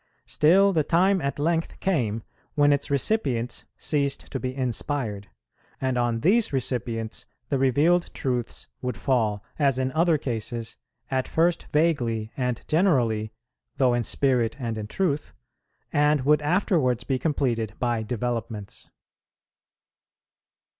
[0.25, 2.23] Still, the time at length came,
[2.55, 5.27] when its recipients ceased to be inspired;
[5.79, 10.75] and on these recipients the revealed truths would fall, as in other cases,
[11.11, 13.31] at first vaguely and generally,
[13.75, 15.35] though in spirit and in truth,
[15.93, 18.89] and would afterwards be completed by developments.